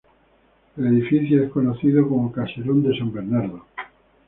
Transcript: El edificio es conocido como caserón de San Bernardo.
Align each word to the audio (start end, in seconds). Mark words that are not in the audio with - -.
El 0.77 0.87
edificio 0.87 1.43
es 1.43 1.51
conocido 1.51 2.09
como 2.09 2.31
caserón 2.31 2.81
de 2.81 2.97
San 2.97 3.13
Bernardo. 3.13 3.67